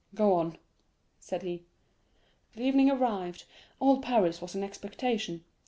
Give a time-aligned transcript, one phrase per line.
[0.15, 0.57] "Go on,"
[1.19, 1.63] said he.
[2.55, 3.43] "The evening arrived;
[3.79, 5.43] all Paris was in expectation.